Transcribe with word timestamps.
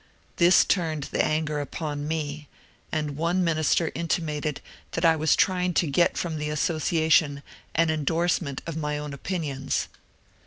This 0.37 0.65
turned 0.65 1.03
the 1.11 1.23
anger 1.23 1.59
upon 1.59 2.07
me, 2.07 2.47
and 2.91 3.15
one 3.15 3.43
min 3.43 3.59
ister 3.59 3.91
intimated 3.93 4.59
that 4.93 5.05
I 5.05 5.15
was 5.15 5.35
trying 5.35 5.75
to 5.75 5.85
get 5.85 6.17
from 6.17 6.39
the 6.39 6.49
association 6.49 7.43
an 7.75 7.91
endorsement 7.91 8.63
of 8.65 8.75
my 8.75 8.97
own 8.97 9.13
opinions. 9.13 9.89